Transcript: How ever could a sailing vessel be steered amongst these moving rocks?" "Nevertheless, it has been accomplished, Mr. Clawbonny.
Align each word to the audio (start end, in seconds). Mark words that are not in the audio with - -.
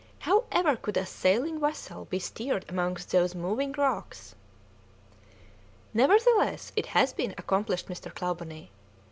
How 0.21 0.45
ever 0.51 0.75
could 0.75 0.97
a 0.97 1.05
sailing 1.05 1.59
vessel 1.59 2.05
be 2.05 2.17
steered 2.17 2.65
amongst 2.67 3.11
these 3.11 3.35
moving 3.35 3.71
rocks?" 3.73 4.33
"Nevertheless, 5.93 6.71
it 6.75 6.87
has 6.87 7.13
been 7.13 7.33
accomplished, 7.37 7.87
Mr. 7.87 8.11
Clawbonny. 8.11 8.71